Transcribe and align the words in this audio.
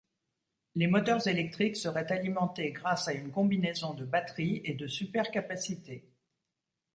Les 0.73 0.87
moteurs 0.87 1.27
électriques 1.27 1.75
seraient 1.77 2.11
alimentés 2.11 2.71
grâce 2.71 3.07
à 3.07 3.13
une 3.13 3.29
combinaison 3.29 3.93
de 3.93 4.03
batteries 4.03 4.59
et 4.65 4.73
de 4.73 4.87
supercapacités. 4.87 6.09